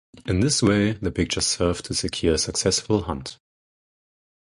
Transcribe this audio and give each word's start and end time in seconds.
In 0.25 0.39
this 0.39 0.63
way, 0.63 0.93
the 0.93 1.11
pictures 1.11 1.45
served 1.45 1.85
to 1.85 1.93
secure 1.93 2.33
a 2.33 2.37
successful 2.39 3.03
hunt. 3.03 3.37